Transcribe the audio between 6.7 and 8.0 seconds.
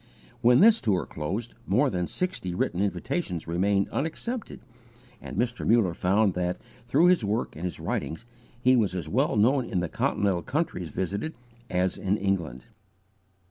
through his work and his